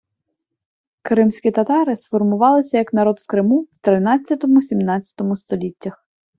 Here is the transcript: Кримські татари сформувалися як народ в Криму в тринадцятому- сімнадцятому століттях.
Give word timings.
Кримські 1.01 1.51
татари 1.51 1.95
сформувалися 1.95 2.77
як 2.77 2.93
народ 2.93 3.19
в 3.19 3.27
Криму 3.27 3.67
в 3.71 3.77
тринадцятому- 3.77 4.61
сімнадцятому 4.61 5.35
століттях. 5.35 6.05